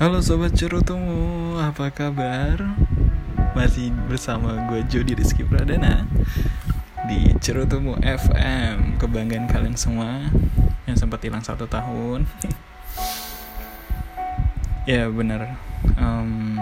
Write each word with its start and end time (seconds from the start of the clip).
Halo 0.00 0.24
sobat 0.24 0.56
cerutumu, 0.56 1.60
apa 1.60 1.92
kabar? 1.92 2.56
Masih 3.52 3.92
bersama 4.08 4.56
gue 4.72 4.80
Jody 4.88 5.12
Rizky 5.12 5.44
Pradana 5.44 6.08
Di 7.04 7.36
Cerutumu 7.36 8.00
FM 8.00 8.96
Kebanggaan 8.96 9.44
kalian 9.44 9.76
semua 9.76 10.24
Yang 10.88 11.04
sempat 11.04 11.20
hilang 11.20 11.44
satu 11.44 11.68
tahun. 11.68 12.24
Ya 14.88 15.04
bener 15.12 15.52
um, 16.00 16.56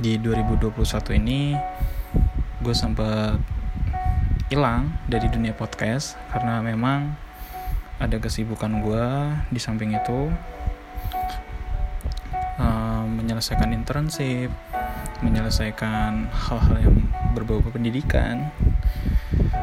Di 0.00 0.16
2021 0.16 0.72
ini 1.20 1.60
Gue 2.64 2.72
sempat 2.72 3.36
hilang 4.48 4.96
dari 5.04 5.28
dunia 5.28 5.52
podcast 5.52 6.16
Karena 6.32 6.64
memang 6.64 7.20
ada 8.00 8.16
kesibukan 8.16 8.80
gue 8.80 9.04
di 9.52 9.60
samping 9.60 9.92
itu 9.92 10.32
menyelesaikan 13.16 13.72
internship, 13.72 14.52
menyelesaikan 15.24 16.28
hal-hal 16.28 16.76
yang 16.78 16.96
berbau 17.32 17.64
pendidikan, 17.64 18.52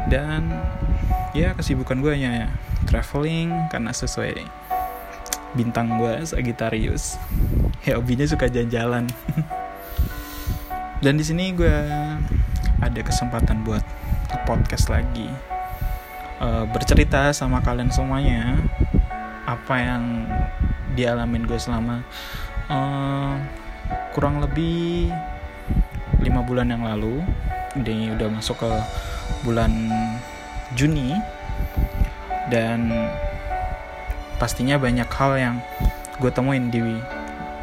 dan 0.10 0.50
ya 1.38 1.54
kesibukan 1.54 2.02
gue 2.02 2.14
hanya 2.14 2.50
traveling 2.90 3.54
karena 3.70 3.94
sesuai 3.94 4.44
bintang 5.54 6.02
gue 6.02 6.26
Sagittarius. 6.26 7.22
Ya 7.86 8.02
hobinya 8.02 8.26
suka 8.26 8.50
jalan-jalan. 8.50 9.06
dan 11.04 11.14
di 11.20 11.24
sini 11.26 11.54
gue 11.54 11.78
ada 12.82 13.00
kesempatan 13.06 13.62
buat 13.62 13.86
podcast 14.50 14.90
lagi, 14.90 15.30
uh, 16.42 16.66
bercerita 16.68 17.30
sama 17.32 17.62
kalian 17.62 17.94
semuanya 17.94 18.58
apa 19.44 19.76
yang 19.78 20.04
dialamin 20.96 21.46
gue 21.46 21.60
selama 21.60 22.02
uh, 22.74 23.38
kurang 24.18 24.42
lebih 24.42 25.14
lima 26.26 26.42
bulan 26.42 26.74
yang 26.74 26.82
lalu 26.82 27.22
ini 27.78 28.14
udah 28.14 28.30
masuk 28.30 28.62
ke 28.62 28.72
bulan 29.46 29.70
Juni. 30.74 31.14
Dan 32.50 32.92
pastinya 34.38 34.78
banyak 34.78 35.10
hal 35.10 35.32
yang 35.40 35.56
gue 36.22 36.30
temuin 36.30 36.70
di 36.70 36.82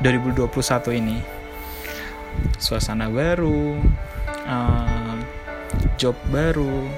2021 0.03 0.51
ini. 0.99 1.19
Suasana 2.57 3.11
baru 3.11 3.79
uh, 4.49 5.17
job 6.01 6.17
baru 6.33 6.89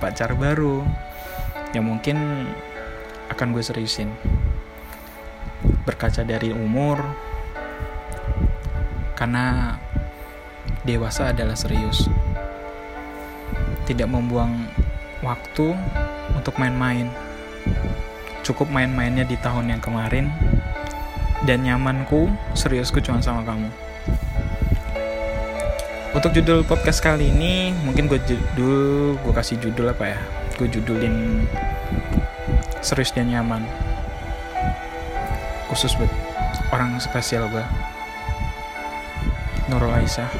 pacar 0.00 0.34
baru 0.34 0.82
yang 1.76 1.86
mungkin 1.86 2.48
akan 3.28 3.54
gue 3.54 3.62
seriusin. 3.62 4.08
Berkaca 5.84 6.24
dari 6.24 6.50
umur 6.50 7.27
karena 9.18 9.74
dewasa 10.86 11.34
adalah 11.34 11.58
serius. 11.58 12.06
Tidak 13.90 14.06
membuang 14.06 14.70
waktu 15.26 15.74
untuk 16.38 16.54
main-main. 16.62 17.10
Cukup 18.46 18.70
main-mainnya 18.70 19.26
di 19.26 19.34
tahun 19.42 19.74
yang 19.74 19.82
kemarin 19.82 20.30
dan 21.42 21.66
nyamanku, 21.66 22.30
seriusku 22.54 23.02
cuma 23.02 23.18
sama 23.18 23.42
kamu. 23.42 23.68
Untuk 26.14 26.32
judul 26.32 26.64
podcast 26.64 27.02
kali 27.02 27.28
ini, 27.28 27.74
mungkin 27.84 28.06
gue 28.06 28.22
judul, 28.22 29.18
gue 29.18 29.32
kasih 29.34 29.58
judul 29.60 29.92
apa 29.92 30.14
ya? 30.14 30.18
Gue 30.56 30.70
judulin 30.70 31.44
serius 32.80 33.12
dan 33.12 33.28
nyaman. 33.28 33.66
Khusus 35.68 35.92
buat 35.98 36.10
orang 36.72 36.96
spesial 37.02 37.44
gue. 37.52 37.87
Nurul 39.68 39.92
Aisyah. 39.92 40.32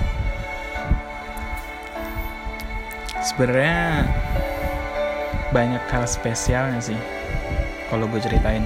Sebenarnya 3.21 4.09
banyak 5.53 5.85
hal 5.93 6.09
spesialnya 6.09 6.81
sih 6.81 6.97
kalau 7.93 8.09
gue 8.09 8.21
ceritain. 8.25 8.65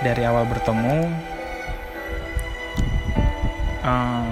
Dari 0.00 0.22
awal 0.24 0.48
bertemu 0.48 1.12
uh, 3.84 4.28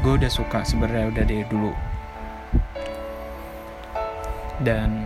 gue 0.00 0.12
udah 0.24 0.32
suka 0.32 0.64
sebenarnya 0.64 1.12
udah 1.12 1.24
dari 1.28 1.44
dulu. 1.44 1.72
Dan 4.64 5.04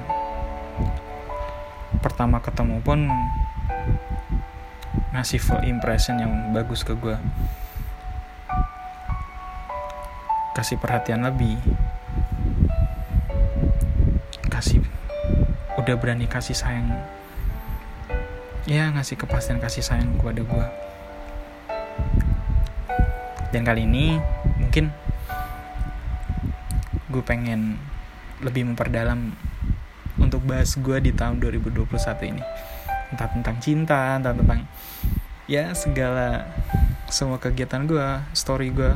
pertama 1.98 2.38
ketemu 2.38 2.78
pun 2.86 3.10
ngasih 5.12 5.40
full 5.40 5.62
impression 5.64 6.20
yang 6.20 6.32
bagus 6.56 6.84
ke 6.84 6.96
gue 6.96 7.16
kasih 10.52 10.76
perhatian 10.76 11.24
lebih. 11.24 11.56
Kasih 14.52 14.84
udah 15.80 15.96
berani 15.96 16.28
kasih 16.28 16.52
sayang. 16.52 16.92
Ya 18.68 18.92
ngasih 18.92 19.16
kepastian 19.16 19.64
kasih 19.64 19.80
sayang 19.80 20.20
kepada 20.20 20.44
gue 20.44 20.66
dan 23.52 23.68
kali 23.68 23.84
ini 23.84 24.16
mungkin 24.56 24.88
gue 27.12 27.20
pengen 27.20 27.76
lebih 28.40 28.64
memperdalam 28.64 29.36
untuk 30.16 30.40
bahas 30.48 30.72
gue 30.72 30.96
di 31.04 31.12
tahun 31.12 31.36
2021 31.44 31.84
ini 32.32 32.42
entah 33.12 33.28
tentang 33.28 33.56
cinta 33.60 34.16
entah 34.16 34.32
tentang 34.32 34.64
ya 35.46 35.76
segala 35.76 36.48
semua 37.12 37.36
kegiatan 37.36 37.84
gue 37.84 38.08
story 38.32 38.72
gue 38.72 38.94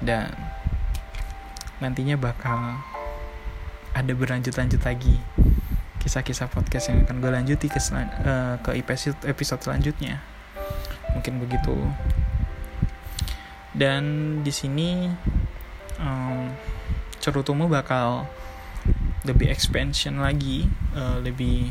dan 0.00 0.30
nantinya 1.82 2.14
bakal 2.16 2.78
ada 3.90 4.12
berlanjut-lanjut 4.14 4.80
lagi 4.86 5.18
kisah-kisah 6.00 6.48
podcast 6.48 6.88
yang 6.88 7.04
akan 7.04 7.20
gue 7.20 7.30
lanjuti 7.30 7.66
ke 7.68 7.76
uh, 7.76 8.56
ke 8.64 8.80
episode 8.80 9.20
episode 9.28 9.60
selanjutnya. 9.60 10.18
Mungkin 11.12 11.38
begitu. 11.44 11.76
Dan 13.76 14.02
di 14.40 14.50
sini 14.50 15.06
um, 16.00 16.50
cerutumu 17.20 17.68
bakal 17.68 18.24
lebih 19.28 19.52
expansion 19.52 20.24
lagi 20.24 20.64
uh, 20.96 21.20
lebih 21.20 21.68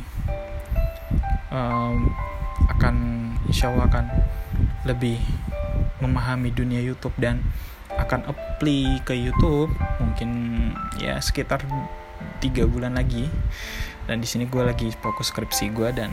um, 1.54 2.10
akan 2.70 2.96
insya 3.50 3.70
Allah 3.70 3.86
akan 3.90 4.06
lebih 4.86 5.20
memahami 6.00 6.50
dunia 6.54 6.80
YouTube 6.80 7.14
dan 7.20 7.44
akan 8.00 8.24
apply 8.32 9.04
ke 9.04 9.12
YouTube 9.18 9.74
mungkin 10.00 10.30
ya 11.02 11.20
sekitar 11.20 11.62
tiga 12.40 12.64
bulan 12.66 12.96
lagi. 12.96 13.28
Dan 14.10 14.26
di 14.26 14.28
sini 14.28 14.50
gue 14.50 14.64
lagi 14.66 14.90
fokus 14.90 15.30
skripsi 15.30 15.70
gue 15.70 15.90
dan 15.94 16.10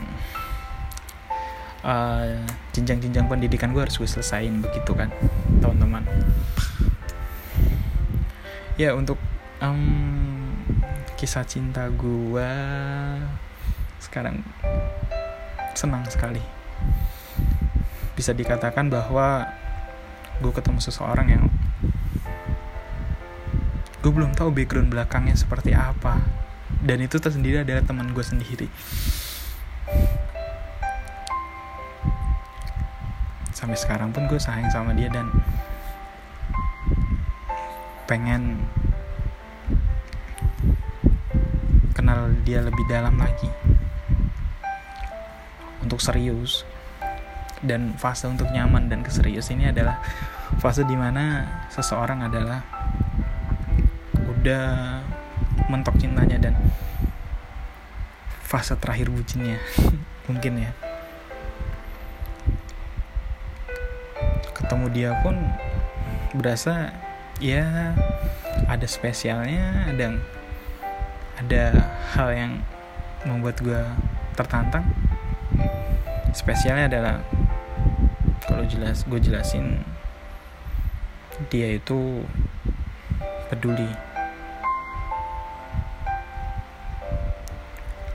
uh, 1.81 2.45
jenjang-jenjang 2.77 3.25
uh, 3.25 3.31
pendidikan 3.33 3.73
gue 3.73 3.81
harus 3.81 3.97
gue 3.97 4.05
selesain 4.05 4.53
begitu 4.61 4.93
kan 4.93 5.09
teman-teman. 5.57 6.05
Ya 8.77 8.93
untuk 8.93 9.17
um, 9.65 10.53
kisah 11.17 11.41
cinta 11.49 11.89
gue 11.89 12.51
sekarang 13.97 14.45
senang 15.77 16.01
sekali. 16.09 16.41
Bisa 18.17 18.33
dikatakan 18.33 18.89
bahwa 18.89 19.45
gue 20.41 20.49
ketemu 20.49 20.81
seseorang 20.81 21.27
yang 21.29 21.45
gue 24.01 24.09
belum 24.09 24.33
tahu 24.33 24.49
background 24.49 24.89
belakangnya 24.89 25.37
seperti 25.37 25.77
apa. 25.77 26.25
Dan 26.81 27.05
itu 27.05 27.21
tersendiri 27.21 27.61
adalah 27.61 27.85
teman 27.85 28.09
gue 28.09 28.25
sendiri. 28.25 28.67
Sampai 33.53 33.77
sekarang 33.77 34.09
pun 34.09 34.25
gue 34.25 34.41
sayang 34.41 34.73
sama 34.73 34.97
dia 34.97 35.13
dan 35.13 35.29
pengen 38.09 38.65
kenal 41.93 42.33
dia 42.47 42.63
lebih 42.63 42.85
dalam 42.87 43.19
lagi 43.19 43.51
untuk 45.87 46.03
serius. 46.03 46.67
Dan 47.63 47.97
fase 47.97 48.29
untuk 48.29 48.51
nyaman 48.53 48.91
dan 48.91 49.01
keserius 49.01 49.49
ini 49.49 49.71
adalah 49.71 49.97
fase 50.61 50.85
di 50.85 50.93
mana 50.93 51.47
seseorang 51.73 52.27
adalah 52.27 52.61
udah 54.13 54.67
mentok 55.65 55.97
cintanya 55.97 56.37
dan 56.37 56.53
fase 58.45 58.77
terakhir 58.77 59.09
bucinnya 59.09 59.57
mungkin 60.29 60.69
ya. 60.69 60.71
Ketemu 64.53 64.85
dia 64.93 65.11
pun 65.25 65.35
berasa 66.37 66.93
ya 67.41 67.95
ada 68.69 68.85
spesialnya 68.85 69.89
ada 69.89 70.19
ada 71.37 71.63
hal 72.13 72.29
yang 72.33 72.51
membuat 73.25 73.57
gue 73.61 73.81
tertantang 74.37 74.85
spesialnya 76.37 76.85
adalah 76.85 77.15
kalau 78.45 78.61
jelas 78.69 79.01
gue 79.09 79.17
jelasin 79.17 79.81
dia 81.49 81.73
itu 81.73 82.21
peduli. 83.49 83.89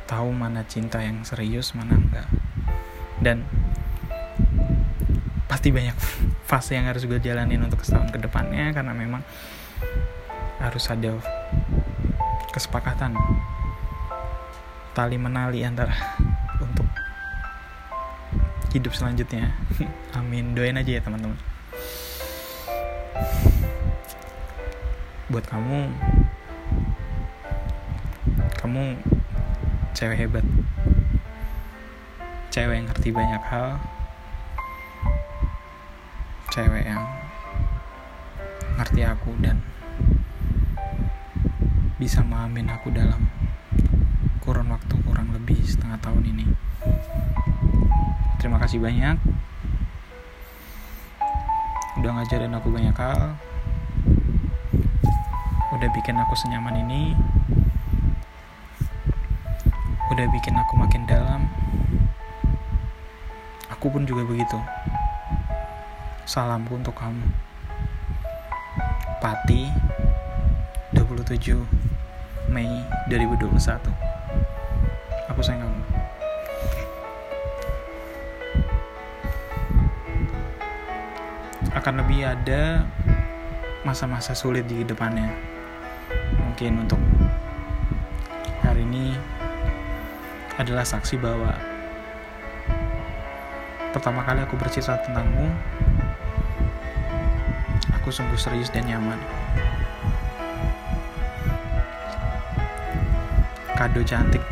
Tahu 0.07 0.29
mana 0.31 0.63
cinta 0.71 1.03
yang 1.03 1.27
serius 1.27 1.75
mana 1.75 1.99
enggak. 1.99 2.29
Dan 3.19 3.43
pasti 5.51 5.75
banyak 5.75 5.99
fase 6.51 6.79
yang 6.79 6.87
harus 6.87 7.03
gue 7.03 7.19
jalanin 7.19 7.67
untuk 7.67 7.83
setahun 7.83 8.15
ke 8.15 8.23
depannya 8.23 8.71
karena 8.71 8.95
memang 8.95 9.27
harus 10.63 10.87
ada 10.87 11.19
kesepakatan 12.55 13.19
tali 14.95 15.19
menali 15.19 15.67
antara 15.67 15.97
hidup 18.73 18.97
selanjutnya. 18.97 19.53
Amin. 20.19 20.57
Doain 20.57 20.81
aja 20.81 20.97
ya 20.97 21.03
teman-teman. 21.05 21.37
Buat 25.29 25.45
kamu 25.45 25.93
kamu 28.57 28.97
cewek 29.93 30.19
hebat. 30.25 30.45
Cewek 32.49 32.81
yang 32.81 32.87
ngerti 32.89 33.09
banyak 33.13 33.43
hal. 33.45 33.77
Cewek 36.53 36.85
yang 36.89 37.05
ngerti 38.81 39.05
aku 39.05 39.37
dan 39.45 39.61
bisa 42.01 42.25
memahamin 42.25 42.73
aku 42.73 42.89
dalam 42.89 43.29
kurun 44.43 44.73
waktu 44.73 44.97
kurang 45.07 45.31
lebih 45.31 45.61
setengah 45.63 46.03
tahun 46.03 46.25
ini 46.35 46.45
terima 48.43 48.59
kasih 48.59 48.83
banyak. 48.83 49.23
Udah 52.03 52.11
ngajarin 52.11 52.51
aku 52.51 52.75
banyak 52.75 52.91
hal. 52.99 53.39
Udah 55.71 55.89
bikin 55.95 56.19
aku 56.19 56.35
senyaman 56.35 56.75
ini. 56.83 57.15
Udah 60.11 60.27
bikin 60.35 60.59
aku 60.59 60.75
makin 60.75 61.07
dalam. 61.07 61.47
Aku 63.71 63.95
pun 63.95 64.03
juga 64.03 64.27
begitu. 64.27 64.59
Salamku 66.27 66.75
untuk 66.75 66.99
kamu. 66.99 67.23
Pati 69.23 69.71
27 70.91 71.63
Mei 72.51 72.83
2021 73.07 73.55
aku 75.31 75.41
sayang 75.41 75.63
kamu 75.63 76.02
akan 81.73 82.05
lebih 82.05 82.29
ada 82.29 82.85
masa-masa 83.83 84.37
sulit 84.37 84.69
di 84.69 84.85
depannya. 84.85 85.33
Mungkin 86.37 86.85
untuk 86.85 87.01
hari 88.61 88.85
ini 88.85 89.17
adalah 90.61 90.85
saksi 90.85 91.17
bahwa 91.17 91.57
pertama 93.97 94.21
kali 94.25 94.45
aku 94.45 94.57
bercerita 94.61 95.01
tentangmu 95.01 95.49
aku 97.97 98.13
sungguh 98.13 98.37
serius 98.37 98.69
dan 98.69 98.85
nyaman. 98.85 99.17
Kado 103.73 104.05
cantik 104.05 104.45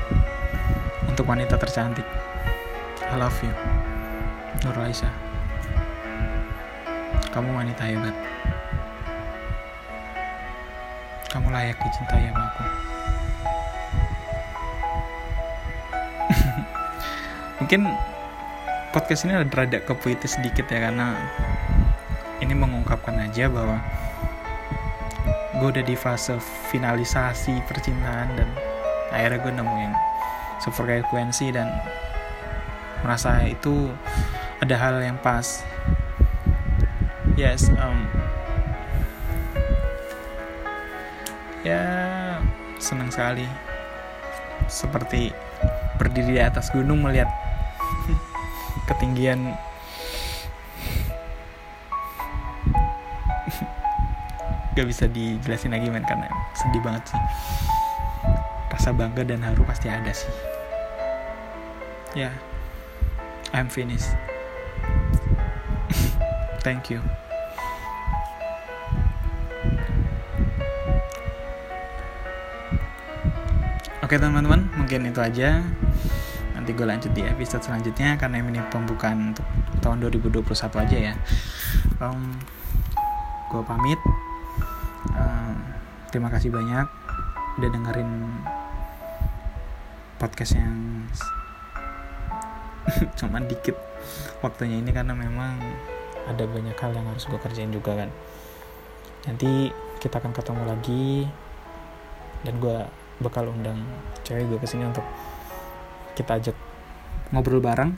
untuk 1.07 1.29
wanita 1.29 1.55
tercantik. 1.61 2.09
I 3.11 3.19
love 3.19 3.35
you 3.43 3.51
Nur 4.63 4.75
Laisa 4.79 5.30
kamu 7.31 7.50
wanita 7.55 7.82
hebat. 7.87 8.17
Kamu 11.31 11.47
layak 11.55 11.79
dicintai 11.79 12.27
sama 12.27 12.43
aku. 12.43 12.65
Mungkin 17.62 17.87
podcast 18.91 19.23
ini 19.31 19.38
ada 19.38 19.47
rada 19.47 19.79
kepuitis 19.79 20.35
sedikit 20.35 20.67
ya 20.67 20.91
karena 20.91 21.15
ini 22.43 22.50
mengungkapkan 22.50 23.15
aja 23.23 23.47
bahwa 23.47 23.79
gue 25.62 25.69
udah 25.71 25.85
di 25.87 25.94
fase 25.94 26.35
finalisasi 26.75 27.62
percintaan 27.71 28.35
dan 28.35 28.49
akhirnya 29.15 29.38
gue 29.38 29.53
nemuin 29.55 29.93
sefrekuensi 30.67 31.55
dan 31.55 31.71
merasa 33.06 33.47
itu 33.47 33.93
ada 34.59 34.75
hal 34.75 34.99
yang 34.99 35.21
pas 35.23 35.62
yes 37.41 37.73
um, 37.73 38.05
ya 41.65 41.81
senang 42.77 43.09
sekali 43.09 43.49
seperti 44.69 45.33
berdiri 45.97 46.37
di 46.37 46.43
atas 46.45 46.69
gunung 46.69 47.01
melihat 47.01 47.33
ketinggian. 48.93 49.57
Gak 54.77 54.85
bisa 54.85 55.09
dijelasin 55.09 55.73
lagi 55.73 55.89
men 55.89 56.05
karena 56.05 56.29
sedih 56.53 56.85
banget 56.85 57.09
sih. 57.09 57.23
Rasa 58.69 58.93
bangga 58.93 59.25
dan 59.25 59.41
haru 59.41 59.65
pasti 59.65 59.89
ada 59.89 60.13
sih. 60.13 60.29
Ya 62.13 62.29
yeah, 62.29 62.35
I'm 63.57 63.73
finished. 63.73 64.13
Thank 66.65 66.93
you 66.93 67.01
Oke 74.11 74.19
teman-teman, 74.19 74.67
mungkin 74.75 75.07
itu 75.07 75.23
aja. 75.23 75.62
Nanti 76.59 76.75
gue 76.75 76.83
lanjut 76.83 77.15
di 77.15 77.23
episode 77.23 77.62
selanjutnya 77.62 78.19
karena 78.19 78.43
ini 78.43 78.59
pembukaan 78.67 79.31
untuk 79.31 79.47
tahun 79.79 80.03
2021 80.03 80.51
aja 80.83 80.99
ya. 80.99 81.15
Um, 82.03 82.35
gue 83.55 83.62
pamit. 83.62 84.03
Um, 85.15 85.62
terima 86.11 86.27
kasih 86.27 86.51
banyak 86.51 86.91
udah 87.62 87.71
dengerin 87.71 88.11
podcast 90.19 90.59
yang 90.59 91.07
cuman 93.23 93.47
dikit 93.47 93.79
waktunya 94.43 94.83
ini 94.83 94.90
karena 94.90 95.14
memang 95.14 95.55
ada 96.26 96.50
banyak 96.50 96.75
hal 96.75 96.90
yang 96.99 97.07
harus 97.07 97.31
gue 97.31 97.38
kerjain 97.38 97.71
juga 97.71 97.95
kan. 97.95 98.11
Nanti 99.31 99.71
kita 100.02 100.19
akan 100.19 100.35
ketemu 100.35 100.62
lagi 100.67 101.31
dan 102.43 102.59
gue 102.59 102.99
bakal 103.21 103.53
undang 103.53 103.85
cewek 104.25 104.49
gue 104.49 104.59
ke 104.59 104.67
sini 104.67 104.89
untuk 104.89 105.05
kita 106.17 106.41
ajak 106.41 106.57
ngobrol 107.31 107.62
bareng 107.62 107.95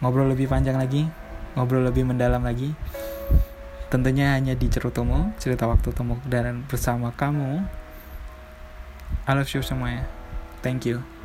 ngobrol 0.00 0.30
lebih 0.30 0.46
panjang 0.46 0.78
lagi 0.78 1.08
ngobrol 1.54 1.82
lebih 1.86 2.06
mendalam 2.06 2.42
lagi. 2.42 2.74
Tentunya 3.90 4.38
hanya 4.38 4.54
di 4.54 4.70
Cerutomo 4.70 5.34
cerita 5.42 5.66
waktu 5.66 5.90
temu 5.90 6.22
dan 6.30 6.62
bersama 6.70 7.10
kamu. 7.10 7.66
I 9.26 9.32
love 9.34 9.50
you 9.50 9.62
semuanya. 9.66 10.06
Thank 10.62 10.86
you 10.86 11.19